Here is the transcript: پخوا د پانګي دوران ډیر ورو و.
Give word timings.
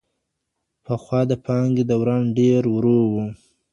پخوا 0.85 1.19
د 1.29 1.31
پانګي 1.45 1.83
دوران 1.89 2.25
ډیر 2.37 2.61
ورو 2.75 2.99
و. 3.11 3.13